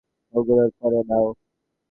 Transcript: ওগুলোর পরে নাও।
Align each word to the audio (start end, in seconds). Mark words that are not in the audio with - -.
ওগুলোর 0.33 0.69
পরে 0.79 0.99
নাও। 1.09 1.27